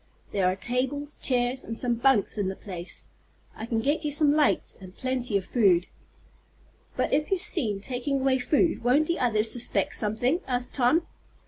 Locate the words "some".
1.77-1.93, 4.09-4.33